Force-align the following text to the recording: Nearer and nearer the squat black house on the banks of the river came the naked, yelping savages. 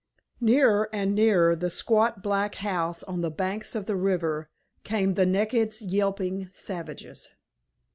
Nearer 0.39 0.89
and 0.91 1.13
nearer 1.13 1.55
the 1.55 1.69
squat 1.69 2.23
black 2.23 2.55
house 2.55 3.03
on 3.03 3.21
the 3.21 3.29
banks 3.29 3.75
of 3.75 3.85
the 3.85 3.95
river 3.95 4.49
came 4.83 5.13
the 5.13 5.27
naked, 5.27 5.79
yelping 5.79 6.49
savages. 6.51 7.29